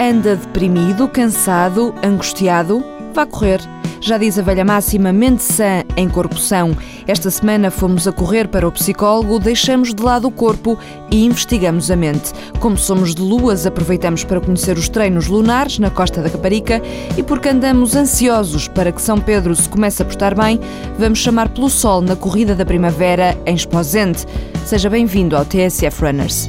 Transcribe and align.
Anda 0.00 0.36
deprimido, 0.36 1.08
cansado, 1.08 1.92
angustiado? 2.04 2.84
Vá 3.12 3.26
correr. 3.26 3.60
Já 4.00 4.16
diz 4.16 4.38
a 4.38 4.42
velha 4.42 4.64
máxima, 4.64 5.12
mente 5.12 5.42
sã 5.42 5.82
em 5.96 6.08
corpo 6.08 6.38
são. 6.38 6.76
Esta 7.04 7.32
semana 7.32 7.68
fomos 7.68 8.06
a 8.06 8.12
correr 8.12 8.46
para 8.46 8.66
o 8.66 8.70
psicólogo, 8.70 9.40
deixamos 9.40 9.92
de 9.92 10.00
lado 10.00 10.28
o 10.28 10.30
corpo 10.30 10.78
e 11.10 11.24
investigamos 11.24 11.90
a 11.90 11.96
mente. 11.96 12.32
Como 12.60 12.78
somos 12.78 13.12
de 13.12 13.20
luas, 13.20 13.66
aproveitamos 13.66 14.22
para 14.22 14.40
conhecer 14.40 14.78
os 14.78 14.88
treinos 14.88 15.26
lunares 15.26 15.80
na 15.80 15.90
costa 15.90 16.22
da 16.22 16.30
Caparica 16.30 16.80
e 17.16 17.22
porque 17.24 17.48
andamos 17.48 17.96
ansiosos 17.96 18.68
para 18.68 18.92
que 18.92 19.02
São 19.02 19.18
Pedro 19.18 19.56
se 19.56 19.68
comece 19.68 20.00
a 20.00 20.04
portar 20.04 20.32
bem, 20.36 20.60
vamos 20.96 21.18
chamar 21.18 21.48
pelo 21.48 21.68
sol 21.68 22.00
na 22.00 22.14
corrida 22.14 22.54
da 22.54 22.64
primavera 22.64 23.36
em 23.44 23.56
Esposente. 23.56 24.24
Seja 24.64 24.88
bem-vindo 24.88 25.36
ao 25.36 25.44
TSF 25.44 26.04
Runners. 26.04 26.48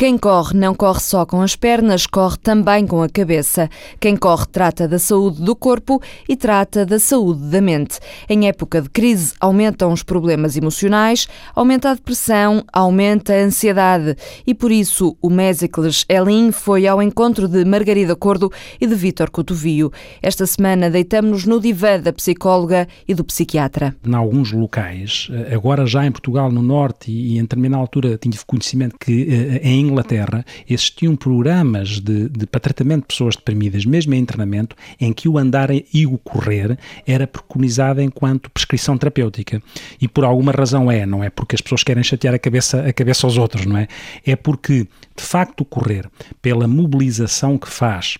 Quem 0.00 0.16
corre 0.16 0.56
não 0.56 0.74
corre 0.74 0.98
só 0.98 1.26
com 1.26 1.42
as 1.42 1.54
pernas, 1.54 2.06
corre 2.06 2.38
também 2.38 2.86
com 2.86 3.02
a 3.02 3.08
cabeça. 3.10 3.68
Quem 4.00 4.16
corre 4.16 4.46
trata 4.46 4.88
da 4.88 4.98
saúde 4.98 5.42
do 5.42 5.54
corpo 5.54 6.00
e 6.26 6.34
trata 6.36 6.86
da 6.86 6.98
saúde 6.98 7.50
da 7.50 7.60
mente. 7.60 7.98
Em 8.26 8.48
época 8.48 8.80
de 8.80 8.88
crise, 8.88 9.34
aumentam 9.38 9.92
os 9.92 10.02
problemas 10.02 10.56
emocionais, 10.56 11.28
aumenta 11.54 11.90
a 11.90 11.94
depressão, 11.94 12.64
aumenta 12.72 13.34
a 13.34 13.42
ansiedade. 13.42 14.16
E 14.46 14.54
por 14.54 14.72
isso, 14.72 15.18
o 15.20 15.28
Mésicles 15.28 16.06
Elin 16.08 16.50
foi 16.50 16.86
ao 16.86 17.02
encontro 17.02 17.46
de 17.46 17.62
Margarida 17.66 18.16
Cordo 18.16 18.50
e 18.80 18.86
de 18.86 18.94
Vítor 18.94 19.28
Cotovio. 19.28 19.92
Esta 20.22 20.46
semana 20.46 20.88
deitamos-nos 20.88 21.44
no 21.44 21.60
divã 21.60 22.00
da 22.00 22.10
psicóloga 22.10 22.88
e 23.06 23.12
do 23.12 23.22
psiquiatra. 23.22 23.94
Em 24.02 24.14
alguns 24.14 24.50
locais, 24.50 25.28
agora 25.52 25.84
já 25.84 26.06
em 26.06 26.10
Portugal, 26.10 26.50
no 26.50 26.62
Norte, 26.62 27.12
e 27.12 27.36
em 27.36 27.42
determinada 27.42 27.82
altura 27.82 28.16
tinha 28.16 28.34
conhecimento 28.46 28.96
que 28.98 29.28
eh, 29.28 29.60
em 29.62 29.89
Inglaterra 29.90 30.44
existiam 30.68 31.14
programas 31.16 32.00
de, 32.00 32.28
de, 32.28 32.46
para 32.46 32.60
tratamento 32.60 33.02
de 33.02 33.08
pessoas 33.08 33.36
deprimidas, 33.36 33.84
mesmo 33.84 34.14
em 34.14 34.18
internamento, 34.18 34.76
em 35.00 35.12
que 35.12 35.28
o 35.28 35.38
andar 35.38 35.70
e 35.70 36.06
o 36.06 36.18
correr 36.18 36.78
era 37.06 37.26
preconizado 37.26 38.00
enquanto 38.00 38.50
prescrição 38.50 38.96
terapêutica. 38.96 39.62
E 40.00 40.08
por 40.08 40.24
alguma 40.24 40.52
razão 40.52 40.90
é, 40.90 41.04
não 41.04 41.22
é 41.22 41.30
porque 41.30 41.54
as 41.54 41.60
pessoas 41.60 41.82
querem 41.82 42.02
chatear 42.02 42.34
a 42.34 42.38
cabeça, 42.38 42.80
a 42.86 42.92
cabeça 42.92 43.26
aos 43.26 43.36
outros, 43.36 43.66
não 43.66 43.76
é? 43.76 43.88
É 44.24 44.36
porque, 44.36 44.86
de 45.16 45.22
facto, 45.22 45.60
o 45.60 45.64
correr, 45.64 46.08
pela 46.40 46.66
mobilização 46.66 47.58
que 47.58 47.68
faz, 47.68 48.18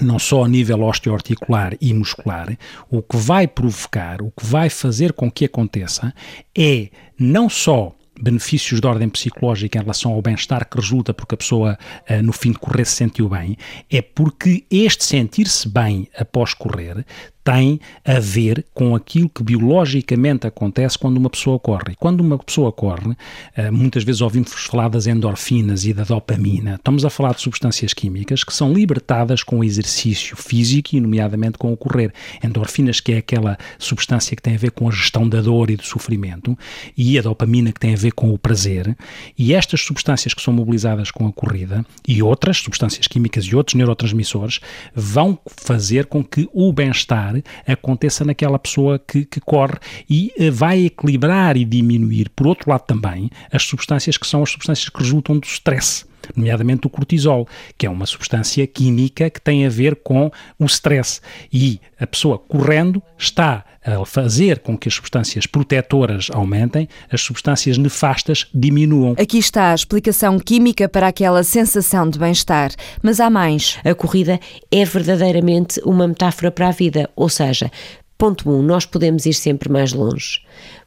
não 0.00 0.18
só 0.18 0.44
a 0.44 0.48
nível 0.48 0.82
osteoarticular 0.82 1.76
e 1.80 1.94
muscular, 1.94 2.56
o 2.90 3.02
que 3.02 3.16
vai 3.16 3.46
provocar, 3.46 4.20
o 4.20 4.30
que 4.30 4.44
vai 4.44 4.68
fazer 4.68 5.12
com 5.12 5.30
que 5.30 5.44
aconteça 5.44 6.12
é 6.56 6.88
não 7.18 7.48
só 7.48 7.94
benefícios 8.20 8.80
de 8.80 8.86
ordem 8.86 9.08
psicológica 9.08 9.78
em 9.78 9.82
relação 9.82 10.12
ao 10.12 10.22
bem-estar 10.22 10.68
que 10.68 10.76
resulta 10.76 11.12
porque 11.12 11.34
a 11.34 11.38
pessoa, 11.38 11.78
eh, 12.06 12.22
no 12.22 12.32
fim 12.32 12.52
de 12.52 12.58
correr, 12.58 12.84
se 12.84 12.96
sentiu 12.96 13.28
bem, 13.28 13.56
é 13.90 14.00
porque 14.00 14.64
este 14.70 15.04
sentir-se 15.04 15.68
bem 15.68 16.08
após 16.16 16.54
correr 16.54 17.04
tem 17.46 17.78
a 18.04 18.18
ver 18.18 18.66
com 18.74 18.96
aquilo 18.96 19.28
que 19.28 19.40
biologicamente 19.40 20.48
acontece 20.48 20.98
quando 20.98 21.16
uma 21.16 21.30
pessoa 21.30 21.60
corre. 21.60 21.94
Quando 21.96 22.20
uma 22.20 22.36
pessoa 22.36 22.72
corre, 22.72 23.16
eh, 23.54 23.70
muitas 23.70 24.02
vezes 24.02 24.20
ouvimos 24.20 24.50
falar 24.50 24.88
das 24.88 25.06
endorfinas 25.06 25.84
e 25.84 25.92
da 25.92 26.02
dopamina. 26.02 26.74
Estamos 26.74 27.04
a 27.04 27.10
falar 27.10 27.36
de 27.36 27.42
substâncias 27.42 27.94
químicas 27.94 28.42
que 28.42 28.52
são 28.52 28.72
libertadas 28.72 29.44
com 29.44 29.60
o 29.60 29.64
exercício 29.64 30.36
físico 30.36 30.96
e, 30.96 31.00
nomeadamente, 31.00 31.56
com 31.56 31.72
o 31.72 31.76
correr. 31.76 32.12
Endorfinas, 32.42 32.98
que 32.98 33.12
é 33.12 33.18
aquela 33.18 33.56
substância 33.78 34.34
que 34.34 34.42
tem 34.42 34.56
a 34.56 34.58
ver 34.58 34.72
com 34.72 34.88
a 34.88 34.90
gestão 34.90 35.28
da 35.28 35.40
dor 35.40 35.70
e 35.70 35.76
do 35.76 35.84
sofrimento, 35.84 36.58
e 36.96 37.16
a 37.16 37.22
dopamina, 37.22 37.70
que 37.70 37.78
tem 37.78 37.94
a 37.94 37.96
ver 37.96 38.10
com 38.10 38.34
o 38.34 38.38
prazer. 38.38 38.96
E 39.38 39.54
estas 39.54 39.82
substâncias 39.82 40.34
que 40.34 40.42
são 40.42 40.52
mobilizadas 40.52 41.12
com 41.12 41.28
a 41.28 41.32
corrida 41.32 41.86
e 42.08 42.20
outras 42.20 42.56
substâncias 42.56 43.06
químicas 43.06 43.44
e 43.44 43.54
outros 43.54 43.76
neurotransmissores 43.76 44.58
vão 44.92 45.38
fazer 45.46 46.06
com 46.06 46.24
que 46.24 46.48
o 46.52 46.72
bem-estar 46.72 47.35
aconteça 47.66 48.24
naquela 48.24 48.58
pessoa 48.58 48.98
que, 48.98 49.24
que 49.24 49.40
corre 49.40 49.78
e 50.08 50.32
uh, 50.38 50.52
vai 50.52 50.86
equilibrar 50.86 51.56
e 51.56 51.64
diminuir, 51.64 52.30
por 52.30 52.46
outro 52.46 52.70
lado 52.70 52.82
também, 52.82 53.30
as 53.52 53.62
substâncias 53.62 54.16
que 54.16 54.26
são 54.26 54.42
as 54.42 54.50
substâncias 54.50 54.88
que 54.88 54.98
resultam 54.98 55.38
do 55.38 55.46
stress 55.46 56.04
nomeadamente 56.34 56.86
o 56.86 56.90
cortisol, 56.90 57.46
que 57.76 57.86
é 57.86 57.90
uma 57.90 58.06
substância 58.06 58.66
química 58.66 59.30
que 59.30 59.40
tem 59.40 59.66
a 59.66 59.68
ver 59.68 59.96
com 59.96 60.30
o 60.58 60.64
stress. 60.64 61.20
E 61.52 61.80
a 61.98 62.06
pessoa 62.06 62.38
correndo 62.38 63.02
está 63.18 63.64
a 63.86 64.04
fazer 64.04 64.58
com 64.58 64.76
que 64.76 64.88
as 64.88 64.94
substâncias 64.94 65.46
protetoras 65.46 66.28
aumentem, 66.32 66.88
as 67.10 67.20
substâncias 67.20 67.78
nefastas 67.78 68.46
diminuam. 68.52 69.14
Aqui 69.18 69.38
está 69.38 69.70
a 69.70 69.74
explicação 69.74 70.38
química 70.38 70.88
para 70.88 71.06
aquela 71.06 71.44
sensação 71.44 72.10
de 72.10 72.18
bem-estar, 72.18 72.72
mas 73.02 73.20
há 73.20 73.30
mais. 73.30 73.78
A 73.84 73.94
corrida 73.94 74.40
é 74.72 74.84
verdadeiramente 74.84 75.80
uma 75.84 76.08
metáfora 76.08 76.50
para 76.50 76.68
a 76.68 76.72
vida, 76.72 77.08
ou 77.14 77.28
seja, 77.28 77.70
ponto 78.18 78.50
1, 78.50 78.58
um, 78.58 78.62
nós 78.62 78.84
podemos 78.84 79.24
ir 79.24 79.34
sempre 79.34 79.70
mais 79.70 79.92
longe. 79.92 80.40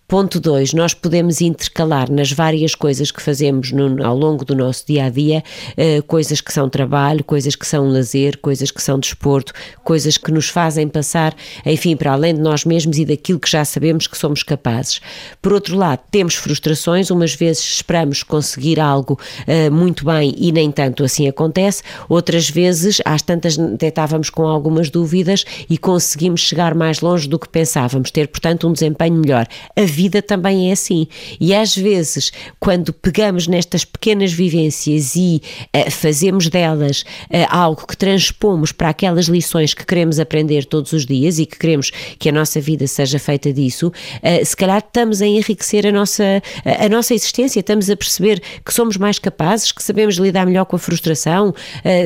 Ponto 0.10 0.40
2, 0.40 0.74
nós 0.74 0.96
podemos 0.96 1.40
intercalar 1.40 2.12
nas 2.12 2.32
várias 2.32 2.74
coisas 2.74 3.12
que 3.12 3.22
fazemos 3.22 3.72
no, 3.72 4.04
ao 4.04 4.18
longo 4.18 4.44
do 4.44 4.56
nosso 4.56 4.84
dia 4.88 5.06
a 5.06 5.10
dia, 5.10 5.44
uh, 5.78 6.02
coisas 6.02 6.42
que 6.42 6.52
são 6.52 6.68
trabalho, 6.68 7.24
coisas 7.24 7.56
que 7.56 7.68
são 7.68 7.88
lazer, 7.88 8.40
coisas 8.40 8.72
que 8.72 8.82
são 8.82 8.98
desporto, 8.98 9.54
coisas 9.84 10.18
que 10.18 10.32
nos 10.32 10.50
fazem 10.50 10.88
passar, 10.88 11.36
enfim, 11.64 11.96
para 11.96 12.12
além 12.12 12.34
de 12.34 12.42
nós 12.42 12.66
mesmos 12.66 12.98
e 12.98 13.06
daquilo 13.06 13.38
que 13.38 13.52
já 13.52 13.64
sabemos 13.64 14.08
que 14.08 14.18
somos 14.18 14.42
capazes. 14.42 15.00
Por 15.44 15.54
outro 15.54 15.78
lado, 15.78 16.00
temos 16.10 16.34
frustrações, 16.34 17.12
umas 17.12 17.36
vezes 17.36 17.64
esperamos 17.64 18.24
conseguir 18.24 18.80
algo 18.80 19.14
uh, 19.14 19.72
muito 19.72 20.04
bem 20.04 20.34
e 20.40 20.52
nem 20.52 20.72
tanto 20.72 21.04
assim 21.04 21.28
acontece, 21.28 21.84
outras 22.10 22.50
vezes, 22.50 23.00
às 23.06 23.22
tantas, 23.22 23.58
detávamos 23.58 24.32
com 24.32 24.48
algumas 24.48 24.90
dúvidas 24.90 25.46
e 25.70 25.78
conseguimos 25.78 26.42
chegar 26.42 26.74
mais 26.74 27.00
longe 27.00 27.30
do 27.30 27.38
que 27.38 27.48
pensávamos, 27.48 28.10
ter, 28.10 28.28
portanto, 28.28 28.68
um 28.68 28.74
desempenho 28.74 29.14
melhor. 29.14 29.46
A 29.76 29.99
vida 30.00 30.22
também 30.22 30.70
é 30.70 30.72
assim. 30.72 31.08
E 31.42 31.54
às 31.54 31.76
vezes, 31.76 32.32
quando 32.58 32.94
pegamos 32.94 33.48
nestas 33.48 33.84
pequenas 33.84 34.32
vivências 34.32 35.14
e 35.18 35.42
uh, 35.76 35.92
fazemos 35.92 36.48
delas 36.48 37.02
uh, 37.02 37.48
algo 37.50 37.86
que 37.86 37.98
transpomos 37.98 38.72
para 38.72 38.88
aquelas 38.88 39.26
lições 39.26 39.74
que 39.74 39.86
queremos 39.86 40.18
aprender 40.18 40.64
todos 40.64 40.94
os 40.94 41.06
dias 41.06 41.38
e 41.38 41.46
que 41.46 41.60
queremos 41.60 41.92
que 42.18 42.30
a 42.30 42.32
nossa 42.32 42.62
vida 42.62 42.88
seja 42.88 43.20
feita 43.20 43.52
disso, 43.52 43.88
uh, 43.90 44.46
se 44.46 44.56
calhar 44.56 44.78
estamos 44.78 45.22
a 45.22 45.28
enriquecer 45.28 45.86
a 45.86 45.92
nossa, 45.92 46.42
a, 46.64 46.86
a 46.86 46.90
nossa 46.90 47.14
existência, 47.14 47.60
estamos 47.60 47.90
a 47.90 47.98
perceber 47.98 48.42
que 48.64 48.74
somos 48.74 48.96
mais 48.96 49.20
capazes, 49.20 49.74
que 49.74 49.84
sabemos 49.84 50.16
lidar 50.16 50.46
melhor 50.46 50.64
com 50.66 50.78
a 50.78 50.80
frustração, 50.80 51.54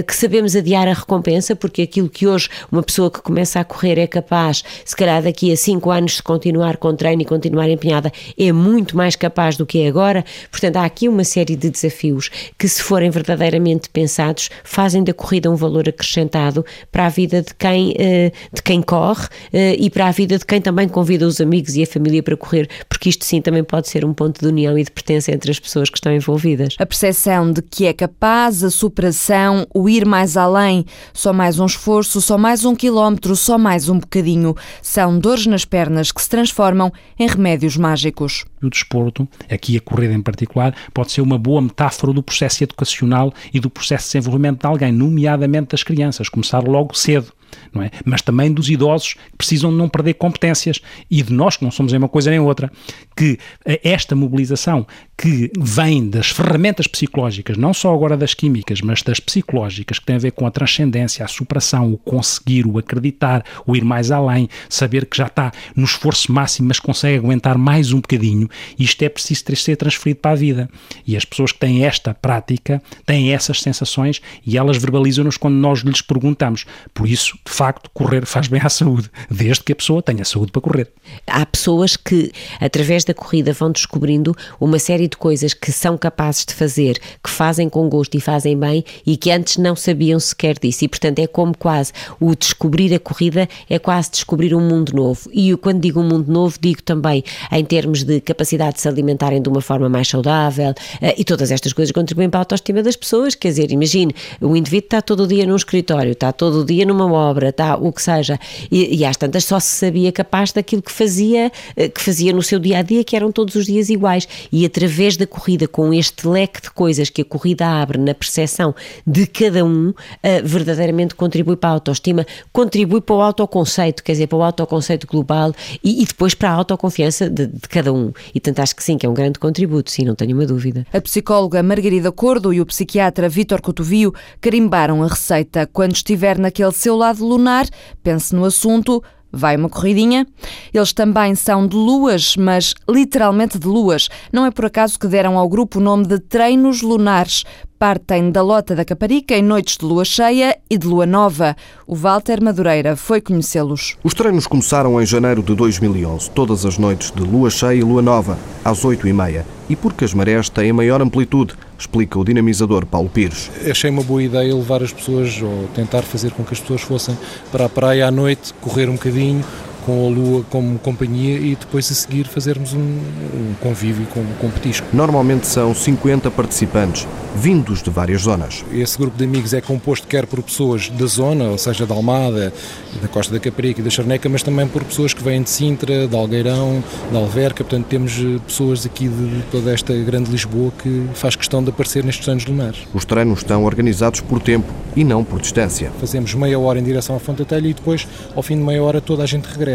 que 0.08 0.16
sabemos 0.16 0.56
adiar 0.56 0.88
a 0.88 0.94
recompensa, 0.94 1.56
porque 1.56 1.84
aquilo 1.84 2.10
que 2.10 2.26
hoje 2.26 2.50
uma 2.72 2.82
pessoa 2.82 3.12
que 3.12 3.22
começa 3.22 3.60
a 3.60 3.64
correr 3.64 4.00
é 4.00 4.08
capaz, 4.08 4.64
se 4.84 4.96
calhar 4.96 5.22
daqui 5.22 5.52
a 5.52 5.58
cinco 5.58 5.92
anos, 5.92 6.14
de 6.14 6.24
continuar 6.24 6.78
com 6.78 6.96
treino 6.96 7.22
e 7.22 7.26
continuar 7.26 7.70
em 7.70 7.78
empenhada 7.84 8.12
é 8.38 8.52
muito 8.52 8.96
mais 8.96 9.16
capaz 9.16 9.58
do 9.58 9.66
que 9.66 9.80
é 9.80 9.88
agora. 9.88 10.24
Portanto, 10.50 10.78
há 10.78 10.86
aqui 10.86 11.10
uma 11.10 11.24
série 11.24 11.56
de 11.56 11.70
desafios 11.70 12.30
que, 12.58 12.68
se 12.68 12.82
forem 12.82 13.10
verdadeiramente 13.10 13.90
pensados, 13.90 14.50
fazem 14.64 15.04
da 15.04 15.14
corrida 15.14 15.52
um 15.52 15.56
valor 15.56 15.90
acrescentado 15.90 16.66
para 16.92 17.06
a 17.06 17.10
vida 17.10 17.42
de 17.42 17.54
quem, 17.54 17.94
eh, 18.00 18.32
de 18.54 18.64
quem 18.64 18.82
corre 18.82 19.28
eh, 19.52 19.76
e 19.78 19.90
para 19.90 20.08
a 20.08 20.12
vida 20.12 20.38
de 20.38 20.46
quem 20.46 20.62
também 20.62 20.88
convida 20.88 21.28
os 21.28 21.42
amigos 21.42 21.76
e 21.76 21.84
a 21.84 21.88
família 21.88 22.24
para 22.24 22.38
correr, 22.38 22.70
porque 22.88 23.10
isto 23.10 23.26
sim 23.26 23.42
também 23.42 23.64
pode 23.64 23.90
ser 23.90 24.06
um 24.06 24.14
ponto 24.14 24.40
de 24.40 24.48
união 24.48 24.78
e 24.78 24.84
de 24.84 24.92
pertença 24.92 25.32
entre 25.32 25.52
as 25.52 25.60
pessoas 25.60 25.90
que 25.90 25.98
estão 25.98 26.14
envolvidas. 26.14 26.76
A 26.80 26.86
percepção 26.86 27.52
de 27.52 27.62
que 27.62 27.86
é 27.86 27.94
capaz, 27.94 28.64
a 28.64 28.70
superação, 28.70 29.68
o 29.74 29.90
ir 29.90 30.06
mais 30.06 30.38
além, 30.38 30.86
só 31.14 31.34
mais 31.34 31.60
um 31.60 31.66
esforço, 31.66 32.22
só 32.22 32.38
mais 32.38 32.64
um 32.64 32.76
quilómetro, 32.76 33.36
só 33.36 33.58
mais 33.58 33.90
um 33.90 34.00
bocadinho, 34.00 34.56
são 34.82 35.20
dores 35.20 35.46
nas 35.46 35.66
pernas 35.66 36.12
que 36.12 36.22
se 36.22 36.30
transformam 36.30 36.92
em 37.20 37.28
remédios 37.28 37.73
mágicos. 37.78 38.46
O 38.62 38.70
desporto, 38.70 39.28
aqui 39.50 39.78
a 39.78 39.82
corrida 39.82 40.14
em 40.14 40.22
particular, 40.22 40.74
pode 40.94 41.12
ser 41.12 41.22
uma 41.22 41.38
boa 41.38 41.62
metáfora 41.62 42.14
do 42.14 42.24
processo 42.24 42.64
educacional 42.64 43.34
e 43.54 43.60
do 43.60 43.70
processo 43.70 44.06
de 44.06 44.14
desenvolvimento 44.14 44.62
de 44.62 44.68
alguém, 44.68 44.92
nomeadamente 44.92 45.70
das 45.70 45.84
crianças, 45.84 46.30
começar 46.30 46.64
logo 46.64 46.96
cedo 46.96 47.34
é? 47.82 47.90
Mas 48.06 48.22
também 48.22 48.52
dos 48.52 48.70
idosos 48.70 49.14
que 49.14 49.38
precisam 49.38 49.72
não 49.72 49.90
perder 49.90 50.14
competências 50.14 50.82
e 51.10 51.22
de 51.22 51.34
nós 51.34 51.58
que 51.58 51.64
não 51.64 51.72
somos 51.72 51.92
nem 51.92 52.00
uma 52.00 52.10
coisa 52.10 52.30
nem 52.30 52.40
outra, 52.40 52.72
que 53.16 53.40
eh, 53.66 53.80
esta 53.84 54.16
mobilização 54.16 54.86
que 55.18 55.52
vem 55.58 56.10
das 56.10 56.30
ferramentas 56.30 56.88
psicológicas, 56.88 57.58
não 57.58 57.74
só 57.74 57.94
agora 57.94 58.18
das 58.18 58.34
químicas, 58.34 58.82
mas 58.82 59.02
das 59.02 59.20
psicológicas, 59.20 60.00
que 60.00 60.06
tem 60.06 60.16
a 60.16 60.20
ver 60.20 60.32
com 60.32 60.46
a 60.46 60.52
transcendência, 60.52 61.24
a 61.24 61.28
superação, 61.28 61.94
o 61.94 61.98
conseguir, 61.98 62.66
o 62.68 62.78
acreditar, 62.78 63.44
o 63.66 63.76
ir 63.76 63.84
mais 63.84 64.12
além, 64.12 64.50
saber 64.70 65.06
que 65.06 65.18
já 65.18 65.28
está 65.28 65.52
no 65.76 65.86
esforço 65.86 66.32
máximo, 66.32 66.68
mas 66.68 66.80
consegue 66.80 67.18
aguentar 67.18 67.58
mais 67.64 67.94
um 67.94 68.02
bocadinho, 68.02 68.50
isto 68.78 69.02
é 69.04 69.10
preciso 69.10 69.44
ser 69.56 69.78
transferido 69.78 70.20
para 70.20 70.32
a 70.32 70.36
vida. 70.36 70.70
E 71.08 71.16
as 71.16 71.24
pessoas 71.24 71.54
que 71.54 71.60
têm 71.60 71.86
esta 71.86 72.14
prática 72.14 72.84
têm 73.06 73.34
essas 73.34 73.62
sensações 73.62 74.22
e 74.46 74.58
elas 74.58 74.78
verbalizam-nos 74.78 75.38
quando 75.38 75.56
nós 75.56 75.80
lhes 75.80 76.02
perguntamos. 76.02 76.66
Por 76.94 77.08
isso, 77.08 77.38
de 77.46 77.52
facto, 77.52 77.90
correr 77.94 78.26
faz 78.26 78.48
bem 78.48 78.62
à 78.62 78.70
saúde, 78.70 79.10
desde 79.32 79.64
que 79.64 79.72
a 79.72 79.76
pessoa 79.76 80.02
tenha 80.02 80.26
saúde 80.26 80.52
para 80.52 80.62
correr. 80.62 80.92
Há 81.26 81.46
pessoas 81.46 81.96
que, 81.96 82.32
através 82.60 83.06
da 83.06 83.14
corrida, 83.14 83.54
vão 83.54 83.72
descobrindo 83.72 84.36
uma 84.60 84.80
série 84.80 85.08
de 85.08 85.16
coisas 85.16 85.54
que 85.54 85.72
são 85.72 85.98
capazes 85.98 86.46
de 86.46 86.54
fazer, 86.54 87.00
que 87.24 87.30
fazem 87.30 87.70
com 87.70 87.88
gosto 87.88 88.16
e 88.16 88.20
fazem 88.20 88.58
bem 88.58 88.84
e 89.06 89.16
que 89.16 89.32
antes 89.32 89.58
não 89.58 89.76
sabiam 89.76 90.20
sequer 90.20 90.60
disso. 90.60 90.84
E, 90.84 90.88
portanto, 90.88 91.20
é 91.20 91.28
como 91.28 91.58
quase 91.58 91.94
o 92.20 92.36
descobrir 92.36 92.94
a 92.94 93.00
corrida 93.00 93.48
é 93.70 93.80
quase 93.80 94.12
descobrir 94.12 94.54
um 94.54 94.62
mundo 94.62 94.94
novo. 94.94 95.30
E 95.32 95.56
quando 95.58 95.82
digo 95.82 96.00
um 96.00 96.08
mundo 96.08 96.32
novo, 96.32 96.58
digo 96.60 96.82
também 96.82 97.24
em 97.54 97.64
termos 97.64 98.04
de 98.04 98.20
capacidade 98.20 98.76
de 98.76 98.82
se 98.82 98.88
alimentarem 98.88 99.42
de 99.42 99.48
uma 99.48 99.62
forma 99.62 99.88
mais 99.88 100.08
saudável 100.08 100.74
eh, 101.02 101.16
e 101.18 101.24
todas 101.24 101.52
estas 101.52 101.72
coisas 101.72 101.92
contribuem 101.92 102.30
para 102.30 102.40
a 102.40 102.42
autoestima 102.42 102.82
das 102.82 102.96
pessoas. 102.96 103.36
Quer 103.36 103.50
dizer, 103.50 103.72
imagine, 103.72 104.14
o 104.42 104.56
indivíduo 104.56 104.88
está 104.88 105.02
todo 105.02 105.24
o 105.24 105.28
dia 105.28 105.46
num 105.46 105.56
escritório, 105.56 106.12
está 106.12 106.32
todo 106.32 106.62
o 106.62 106.66
dia 106.66 106.86
numa 106.86 107.12
obra, 107.12 107.50
está 107.50 107.76
o 107.76 107.92
que 107.94 108.02
seja, 108.02 108.40
e, 108.72 108.98
e 108.98 109.06
às 109.06 109.16
tantas 109.18 109.46
só 109.46 109.60
se 109.60 109.68
sabia 109.68 110.12
capaz 110.12 110.52
daquilo 110.52 110.82
que 110.82 110.92
fazia, 110.92 111.52
eh, 111.76 111.90
que 111.90 112.02
fazia 112.02 112.34
no 112.34 112.42
seu 112.42 112.60
dia 112.60 112.80
a 112.80 112.82
dia, 112.82 113.04
que 113.04 113.16
eram 113.16 113.32
todos 113.32 113.56
os 113.56 113.66
dias 113.66 113.90
iguais. 113.90 114.28
E 114.52 114.66
através 114.66 115.16
da 115.16 115.28
corrida, 115.28 115.68
com 115.68 115.94
este 115.94 116.28
leque 116.28 116.62
de 116.62 116.72
coisas 116.72 117.10
que 117.10 117.22
a 117.22 117.26
corrida 117.26 117.68
abre 117.68 117.98
na 117.98 118.14
percepção 118.16 118.74
de 119.06 119.28
cada 119.28 119.64
um, 119.64 119.90
uh, 119.90 119.96
verdadeiramente 120.44 121.16
contribui 121.16 121.56
para 121.56 121.70
a 121.70 121.74
autoestima, 121.74 122.26
contribui 122.52 123.02
para 123.02 123.16
o 123.16 123.22
autoconceito, 123.22 124.04
quer 124.04 124.14
dizer, 124.14 124.28
para 124.28 124.38
o 124.38 124.44
autoconceito 124.44 125.06
global 125.06 125.54
e, 125.84 126.02
e 126.02 126.06
depois 126.06 126.34
para 126.34 126.50
a 126.50 126.54
autoconfiança 126.54 127.30
de, 127.34 127.48
de, 127.48 127.68
cada 127.68 127.92
um. 127.92 128.12
E 128.34 128.40
tanto 128.40 128.62
acho 128.62 128.76
que 128.76 128.84
sim, 128.84 128.98
que 128.98 129.06
é 129.06 129.10
um 129.10 129.14
grande 129.14 129.40
contributo, 129.40 129.90
sim, 129.90 130.06
não 130.06 130.16
tenho 130.16 130.36
uma 130.36 130.46
dúvida. 130.46 130.86
A 130.94 131.02
psicóloga 131.02 131.64
Margarida 131.64 132.12
Cordo 132.12 132.54
e 132.54 132.62
o 132.62 132.66
psiquiatra 132.66 133.28
Vítor 133.28 133.62
Cotovio 133.62 134.14
carimbaram 134.40 135.04
a 135.04 135.08
receita. 135.08 135.68
Quando 135.72 135.94
estiver 135.96 136.38
naquele 136.38 136.72
seu 136.72 136.96
lado 136.96 137.26
lunar, 137.26 137.68
pense 138.04 138.36
no 138.36 138.46
assunto, 138.46 139.04
Vai 139.36 139.56
uma 139.56 139.68
corridinha? 139.68 140.28
Eles 140.72 140.94
também 140.94 141.34
são 141.34 141.66
de 141.66 141.76
luas, 141.76 142.36
mas 142.38 142.76
literalmente 142.88 143.58
de 143.58 143.66
luas. 143.68 144.08
Não 144.32 144.46
é 144.46 144.52
por 144.52 144.66
acaso 144.66 145.00
que 145.00 145.08
deram 145.08 145.40
ao 145.40 145.50
grupo 145.50 145.80
o 145.80 145.82
nome 145.82 146.06
de 146.06 146.20
Treinos 146.20 146.84
Lunares. 146.84 147.44
Partem 147.84 148.32
da 148.32 148.42
Lota 148.42 148.74
da 148.74 148.86
Caparica 148.86 149.36
em 149.36 149.42
noites 149.42 149.76
de 149.76 149.86
lua 149.86 150.06
cheia 150.06 150.58
e 150.70 150.78
de 150.78 150.88
lua 150.88 151.06
nova. 151.06 151.54
O 151.86 151.94
Walter 151.94 152.42
Madureira 152.42 152.96
foi 152.96 153.20
conhecê-los. 153.20 153.98
Os 154.02 154.14
treinos 154.14 154.48
começaram 154.48 155.02
em 155.02 155.06
janeiro 155.06 155.44
de 155.44 155.54
2011, 155.54 156.30
todas 156.30 156.66
as 156.66 156.78
noites 156.78 157.12
de 157.12 157.22
lua 157.22 157.50
cheia 157.50 157.78
e 157.78 157.84
lua 157.84 158.02
nova, 158.02 158.40
às 158.64 158.86
8h30. 158.86 159.44
E 159.70 159.76
porque 159.76 160.06
as 160.06 160.14
marés 160.14 160.48
têm 160.48 160.72
maior 160.72 161.02
amplitude, 161.02 161.56
explica 161.78 162.18
o 162.18 162.24
dinamizador 162.24 162.86
Paulo 162.86 163.10
Pires. 163.10 163.52
Achei 163.70 163.90
uma 163.90 164.02
boa 164.02 164.24
ideia 164.24 164.56
levar 164.56 164.82
as 164.82 164.94
pessoas, 164.94 165.42
ou 165.42 165.68
tentar 165.76 166.04
fazer 166.04 166.32
com 166.32 166.46
que 166.46 166.54
as 166.54 166.62
pessoas 166.62 166.84
fossem 166.84 167.18
para 167.52 167.66
a 167.66 167.70
praia 167.70 168.08
à 168.08 168.12
noite, 168.12 168.54
correr 168.62 168.88
um 168.88 168.94
bocadinho, 168.94 169.44
com 169.86 170.08
a 170.08 170.10
Lua 170.10 170.46
como 170.50 170.80
companhia 170.80 171.38
e 171.38 171.56
depois 171.56 171.92
a 171.92 171.94
seguir 171.94 172.26
fazermos 172.26 172.74
um, 172.74 172.80
um 172.80 173.54
convívio 173.62 174.06
com, 174.08 174.24
com 174.40 174.50
petisco. 174.50 174.88
Normalmente 174.94 175.48
são 175.48 175.74
50 175.74 176.32
participantes, 176.32 177.08
vindos 177.36 177.82
de 177.82 177.90
várias 177.90 178.22
zonas. 178.22 178.64
Esse 178.72 178.98
grupo 178.98 179.18
de 179.18 179.24
amigos 179.24 179.54
é 179.54 179.62
composto 179.62 180.08
quer 180.08 180.26
por 180.26 180.42
pessoas 180.42 180.90
da 180.90 181.06
zona, 181.06 181.46
ou 181.46 181.58
seja, 181.58 181.86
da 181.86 181.94
Almada, 181.94 182.54
da 183.02 183.08
Costa 183.08 183.34
da 183.34 183.40
Caparica 183.40 183.82
e 183.82 183.84
da 183.84 183.90
Charneca, 183.90 184.30
mas 184.30 184.44
também 184.44 184.68
por 184.68 184.84
pessoas 184.84 185.14
que 185.14 185.24
vêm 185.24 185.42
de 185.42 185.50
Sintra, 185.50 186.08
de 186.08 186.16
Algueirão, 186.16 186.84
da 187.12 187.20
Alverca, 187.20 187.64
portanto 187.64 187.88
temos 187.88 188.18
eh, 188.20 188.40
pessoas 188.46 188.86
aqui 188.86 189.08
de 189.08 189.44
toda 189.52 189.72
esta 189.72 189.94
grande 189.94 190.32
Lisboa 190.32 190.72
que 190.82 191.08
faz 191.14 191.36
questão 191.36 191.64
de 191.64 191.70
aparecer 191.70 192.04
nestes 192.04 192.28
anos 192.28 192.46
lunares. 192.46 192.80
Os 192.94 193.06
treinos 193.06 193.40
estão 193.40 193.64
organizados 193.66 194.22
por 194.22 194.40
tempo 194.42 194.72
e 194.96 195.04
não 195.04 195.24
por 195.24 195.42
distância. 195.42 195.92
Fazemos 196.00 196.34
meia 196.34 196.60
hora 196.60 196.80
em 196.80 196.84
direção 196.84 197.16
à 197.16 197.20
Fonte 197.20 197.44
Telha 197.46 197.68
e 197.68 197.74
depois, 197.74 198.08
ao 198.36 198.44
fim 198.44 198.58
de 198.58 198.64
meia 198.64 198.82
hora, 198.82 199.02
toda 199.02 199.24
a 199.24 199.26
gente 199.26 199.46
regressa 199.46 199.73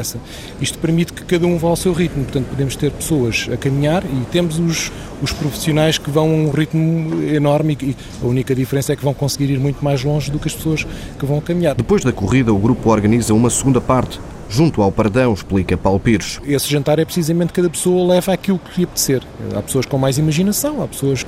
isto 0.60 0.78
permite 0.78 1.12
que 1.12 1.24
cada 1.24 1.46
um 1.46 1.58
vá 1.58 1.68
ao 1.68 1.76
seu 1.76 1.92
ritmo, 1.92 2.24
portanto 2.24 2.46
podemos 2.46 2.76
ter 2.76 2.90
pessoas 2.90 3.48
a 3.52 3.56
caminhar 3.56 4.04
e 4.04 4.24
temos 4.30 4.58
os, 4.58 4.92
os 5.22 5.32
profissionais 5.32 5.98
que 5.98 6.10
vão 6.10 6.24
a 6.24 6.32
um 6.32 6.50
ritmo 6.50 7.22
enorme 7.22 7.76
e 7.80 7.96
a 8.22 8.26
única 8.26 8.54
diferença 8.54 8.92
é 8.92 8.96
que 8.96 9.04
vão 9.04 9.14
conseguir 9.14 9.50
ir 9.50 9.58
muito 9.58 9.84
mais 9.84 10.02
longe 10.02 10.30
do 10.30 10.38
que 10.38 10.48
as 10.48 10.54
pessoas 10.54 10.86
que 11.18 11.26
vão 11.26 11.38
a 11.38 11.42
caminhar. 11.42 11.74
Depois 11.74 12.04
da 12.04 12.12
corrida, 12.12 12.52
o 12.52 12.58
grupo 12.58 12.90
organiza 12.90 13.34
uma 13.34 13.50
segunda 13.50 13.80
parte, 13.80 14.20
junto 14.48 14.82
ao 14.82 14.90
Paradão, 14.90 15.32
explica 15.34 15.76
Paulo 15.76 16.00
Pires. 16.00 16.40
Esse 16.44 16.70
jantar 16.70 16.98
é 16.98 17.04
precisamente 17.04 17.52
cada 17.52 17.68
pessoa 17.68 18.14
leva 18.14 18.32
aquilo 18.32 18.58
que 18.58 18.78
lhe 18.78 18.84
apetecer. 18.84 19.22
Há 19.54 19.62
pessoas 19.62 19.86
com 19.86 19.98
mais 19.98 20.18
imaginação, 20.18 20.82
há 20.82 20.88
pessoas 20.88 21.26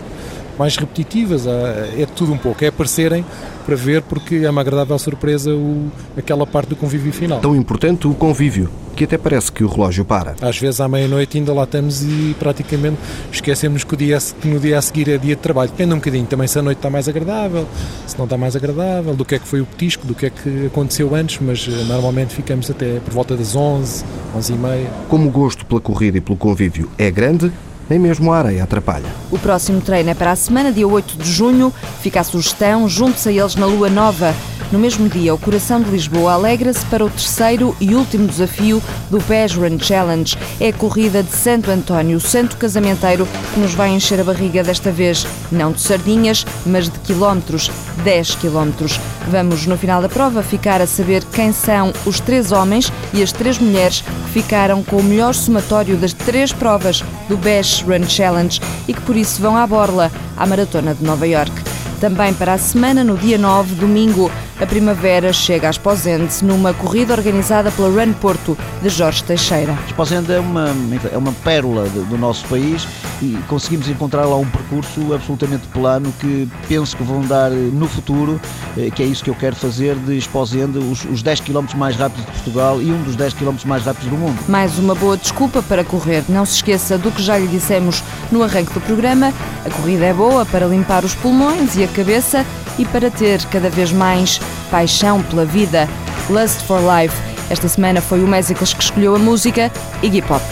mais 0.61 0.77
repetitivas, 0.77 1.47
é 1.47 2.07
tudo 2.15 2.35
um 2.35 2.37
pouco, 2.37 2.63
é 2.63 2.69
aparecerem 2.69 3.25
para 3.65 3.75
ver 3.75 4.03
porque 4.03 4.37
é 4.37 4.51
uma 4.51 4.61
agradável 4.61 4.99
surpresa 4.99 5.55
o, 5.55 5.91
aquela 6.19 6.47
parte 6.47 6.69
do 6.69 6.77
convívio 6.77 7.11
final. 7.15 7.41
Tão 7.41 7.57
importante 7.57 8.07
o 8.07 8.13
convívio, 8.13 8.69
que 8.95 9.05
até 9.05 9.17
parece 9.17 9.51
que 9.51 9.65
o 9.65 9.69
relógio 9.69 10.05
para. 10.05 10.37
Às 10.43 10.59
vezes 10.59 10.79
à 10.79 10.87
meia-noite 10.87 11.39
ainda 11.39 11.55
lá 11.55 11.65
estamos 11.65 12.03
e 12.03 12.37
praticamente 12.39 12.99
esquecemos 13.33 13.85
que, 13.85 13.95
o 13.95 13.97
dia, 13.97 14.19
que 14.19 14.47
no 14.47 14.61
dia 14.61 14.77
a 14.77 14.83
seguir 14.83 15.09
é 15.09 15.17
dia 15.17 15.35
de 15.35 15.41
trabalho. 15.41 15.71
Depende 15.71 15.95
um 15.95 15.97
bocadinho 15.97 16.27
também 16.27 16.47
se 16.47 16.59
a 16.59 16.63
noite 16.63 16.77
está 16.77 16.91
mais 16.91 17.09
agradável, 17.09 17.67
se 18.07 18.19
não 18.19 18.25
está 18.27 18.37
mais 18.37 18.55
agradável, 18.55 19.15
do 19.15 19.25
que 19.25 19.37
é 19.37 19.39
que 19.39 19.49
foi 19.49 19.63
o 19.63 19.67
petisco, 19.67 20.07
do 20.07 20.15
que 20.15 20.27
é 20.27 20.31
que 20.31 20.67
aconteceu 20.67 21.15
antes, 21.15 21.39
mas 21.41 21.67
eh, 21.67 21.85
normalmente 21.85 22.35
ficamos 22.35 22.71
até 22.71 23.01
por 23.01 23.15
volta 23.15 23.35
das 23.35 23.57
11, 23.57 24.05
11 24.37 24.53
e 24.53 24.57
meia. 24.59 24.91
Como 25.09 25.27
o 25.27 25.31
gosto 25.31 25.65
pela 25.65 25.81
corrida 25.81 26.19
e 26.19 26.21
pelo 26.21 26.37
convívio 26.37 26.91
é 26.99 27.11
grande, 27.11 27.51
nem 27.91 27.99
mesmo 27.99 28.33
a 28.33 28.39
areia 28.39 28.63
atrapalha. 28.63 29.09
O 29.33 29.39
próximo 29.39 29.81
treino 29.81 30.11
é 30.11 30.15
para 30.15 30.31
a 30.31 30.37
semana, 30.37 30.71
dia 30.71 30.87
8 30.87 31.19
de 31.19 31.31
junho. 31.31 31.75
Fica 32.01 32.21
a 32.21 32.25
sugestão, 32.25 32.89
junte-se 32.89 33.29
a 33.29 33.33
eles 33.33 33.57
na 33.57 33.67
Lua 33.67 33.91
Nova. 33.91 34.33
No 34.73 34.79
mesmo 34.79 35.09
dia, 35.09 35.35
o 35.35 35.39
coração 35.39 35.83
de 35.83 35.91
Lisboa 35.91 36.35
alegra-se 36.35 36.87
para 36.87 37.05
o 37.05 37.11
terceiro 37.11 37.75
e 37.81 37.93
último 37.93 38.29
desafio 38.29 38.81
do 39.11 39.19
Beige 39.19 39.59
Run 39.59 39.81
Challenge. 39.81 40.39
É 40.61 40.69
a 40.69 40.73
corrida 40.73 41.25
de 41.25 41.33
Santo 41.33 41.73
António, 41.73 42.19
o 42.19 42.21
santo 42.21 42.57
casamenteiro, 42.57 43.27
que 43.53 43.59
nos 43.59 43.75
vai 43.75 43.91
encher 43.91 44.21
a 44.21 44.25
barriga 44.25 44.63
desta 44.63 44.93
vez, 44.93 45.27
não 45.51 45.73
de 45.73 45.81
sardinhas, 45.81 46.47
mas 46.65 46.89
de 46.89 46.97
quilómetros, 47.01 47.69
10 48.05 48.37
quilómetros. 48.37 49.01
Vamos, 49.29 49.67
no 49.67 49.77
final 49.77 50.01
da 50.01 50.09
prova, 50.09 50.41
ficar 50.41 50.81
a 50.81 50.87
saber 50.87 51.25
quem 51.25 51.53
são 51.53 51.93
os 52.07 52.21
três 52.21 52.53
homens 52.53 52.93
e 53.13 53.25
as 53.25 53.33
três 53.33 53.59
mulheres 53.59 54.03
que 54.03 54.41
ficaram 54.41 54.85
com 54.85 54.99
o 54.99 55.03
melhor 55.03 55.35
somatório 55.35 55.97
das 55.97 56.13
três 56.13 56.53
provas 56.53 57.03
do 57.29 57.37
Beige 57.37 57.83
Run 57.83 58.09
Challenge 58.09 58.61
e 58.87 58.95
que 58.95 59.01
por 59.01 59.17
isso 59.17 59.43
vão 59.43 59.57
à 59.57 59.67
borla 59.67 60.13
à 60.37 60.47
Maratona 60.47 60.95
de 60.95 61.03
Nova 61.05 61.27
York. 61.27 61.53
Também 62.01 62.33
para 62.33 62.55
a 62.55 62.59
semana, 62.59 63.05
no 63.05 63.15
dia 63.15 63.37
9, 63.37 63.75
domingo, 63.75 64.31
a 64.61 64.67
primavera 64.67 65.33
chega 65.33 65.69
a 65.69 65.71
Esposende 65.71 66.45
numa 66.45 66.75
corrida 66.75 67.15
organizada 67.15 67.71
pela 67.71 67.89
Run 67.89 68.13
Porto 68.13 68.57
de 68.83 68.91
Jorge 68.91 69.25
Teixeira. 69.25 69.77
Esposende 69.87 70.33
é 70.33 70.39
uma, 70.39 70.69
é 71.11 71.17
uma 71.17 71.33
pérola 71.33 71.89
do 71.89 72.19
nosso 72.19 72.47
país 72.47 72.87
e 73.23 73.39
conseguimos 73.49 73.89
encontrar 73.89 74.27
lá 74.27 74.37
um 74.37 74.47
percurso 74.47 75.15
absolutamente 75.15 75.67
plano 75.69 76.13
que 76.21 76.47
penso 76.69 76.95
que 76.95 77.03
vão 77.03 77.23
dar 77.23 77.51
no 77.51 77.89
futuro, 77.89 78.39
eh, 78.77 78.91
que 78.91 79.03
é 79.03 79.07
isso 79.07 79.25
que 79.25 79.31
eu 79.31 79.35
quero 79.35 79.57
fazer 79.57 79.97
de 79.97 80.19
Esposende, 80.19 80.79
os, 80.79 81.05
os 81.07 81.23
10 81.23 81.41
km 81.41 81.65
mais 81.77 81.97
rápidos 81.97 82.27
de 82.27 82.33
Portugal 82.33 82.83
e 82.83 82.93
um 82.93 83.03
dos 83.03 83.17
10 83.17 83.35
km 83.35 83.57
mais 83.65 83.85
rápidos 83.85 84.11
do 84.11 84.17
mundo. 84.17 84.39
Mais 84.47 84.79
uma 84.79 84.95
boa 84.95 85.17
desculpa 85.17 85.63
para 85.63 85.85
correr. 85.85 86.23
Não 86.29 86.45
se 86.45 86.57
esqueça 86.57 86.99
do 86.99 87.11
que 87.11 87.23
já 87.23 87.39
lhe 87.39 87.47
dissemos 87.47 88.03
no 88.31 88.43
arranque 88.43 88.75
do 88.75 88.81
programa. 88.83 89.33
A 89.65 89.71
corrida 89.71 90.05
é 90.05 90.13
boa 90.13 90.45
para 90.45 90.67
limpar 90.67 91.05
os 91.05 91.15
pulmões 91.15 91.77
e 91.77 91.85
a 91.85 91.89
cabeça 91.89 92.45
e 92.81 92.85
para 92.87 93.11
ter 93.11 93.45
cada 93.47 93.69
vez 93.69 93.93
mais 93.93 94.41
paixão 94.71 95.23
pela 95.23 95.45
vida. 95.45 95.87
Lust 96.31 96.63
for 96.63 96.81
Life. 96.81 97.15
Esta 97.51 97.69
semana 97.69 98.01
foi 98.01 98.25
o 98.25 98.27
Mésicas 98.27 98.73
que 98.73 98.83
escolheu 98.83 99.15
a 99.15 99.19
música 99.19 99.71
Iggy 100.03 100.23
Pop. 100.23 100.43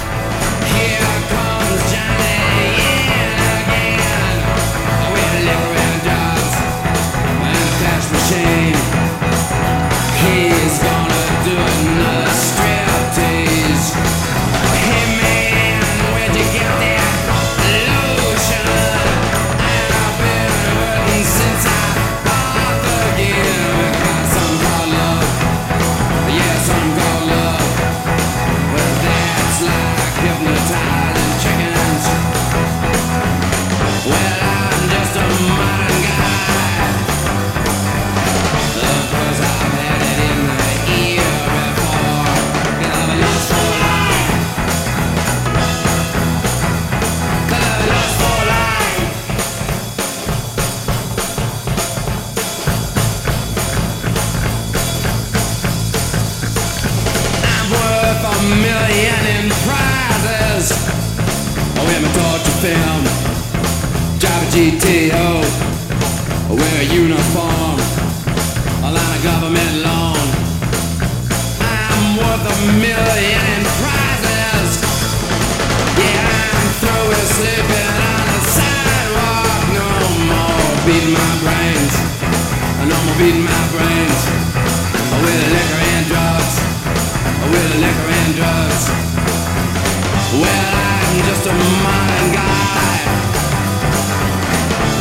Well, 90.31 90.45
I'm 90.45 91.23
just 91.25 91.47
a 91.47 91.53
modern 91.55 92.33
guy. 92.35 92.99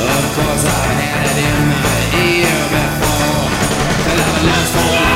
Of 0.07 0.25
course, 0.35 0.63
I 0.63 0.87
had 1.03 1.25
it 1.27 1.37
in 1.43 1.67
my 1.67 1.99
ear 2.23 2.59
before 2.71 3.51
I 4.07 4.23
was 4.23 4.43
lost 4.47 4.73
for. 4.73 5.06